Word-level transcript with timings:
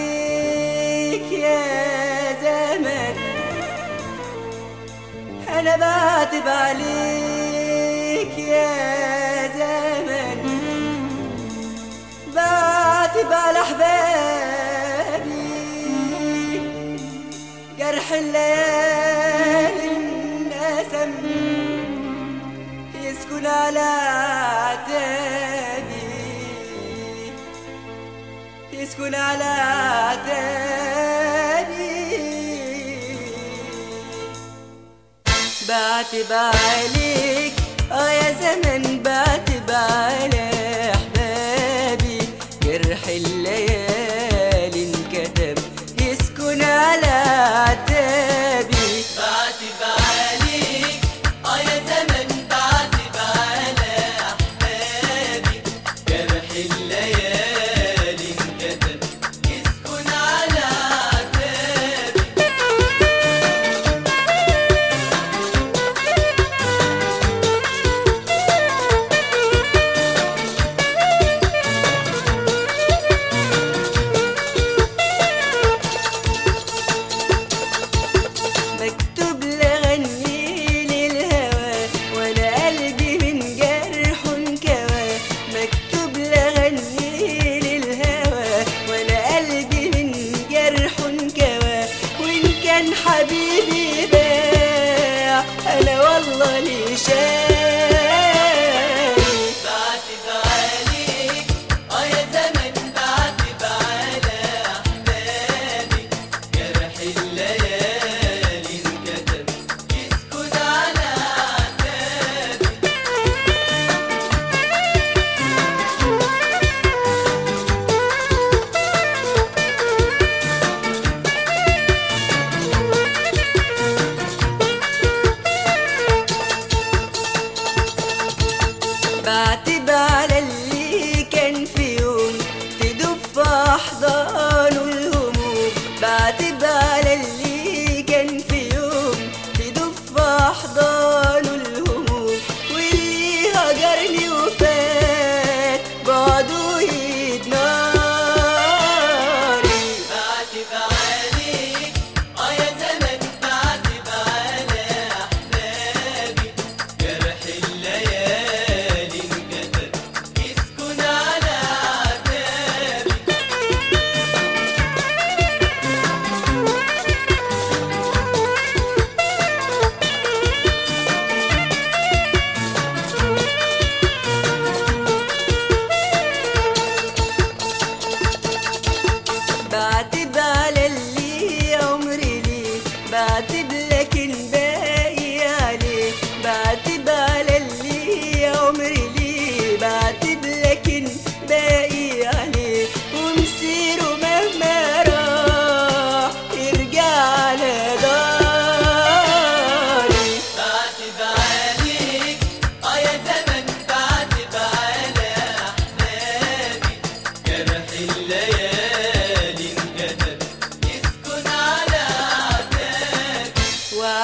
بعتبالك 0.00 1.32
يا 1.32 1.62
زمن 2.42 3.16
انا 5.58 5.76
بعتبالك 5.76 6.78
يا 8.38 9.19
بال 13.30 13.56
حبابي 13.64 15.20
جرح 17.78 18.12
الليالي 18.12 19.88
النسم 19.96 21.12
يسكن 23.02 23.46
على 23.46 23.90
عتابي 24.60 26.10
يسكن 28.72 29.14
على 29.14 29.44
عتابي 29.44 30.50
بعتب 35.68 36.32
عليك 36.32 37.59
كان 92.80 92.94
حبيبي 92.94 94.06
بيع 94.06 95.40
هلا 95.66 96.00
والله 96.00 96.60
لي 96.60 96.96
شاي 96.96 97.49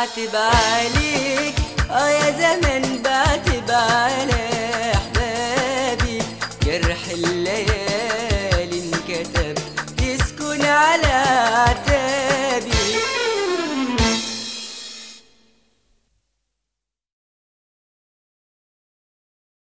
عاتب 0.00 0.36
عليك 0.36 1.54
آه 1.90 2.08
يا 2.08 2.30
زمن 2.40 2.89